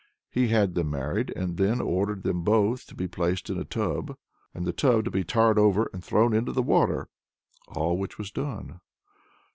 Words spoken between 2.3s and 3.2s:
both to be